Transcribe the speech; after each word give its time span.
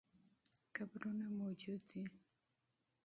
قبرونه 0.75 1.25
موجود 1.39 1.81
دي. 1.89 2.03